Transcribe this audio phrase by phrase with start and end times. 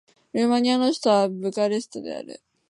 [0.33, 2.41] ルーマニアの首都はブカレストである